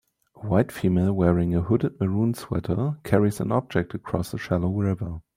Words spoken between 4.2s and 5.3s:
a shallow river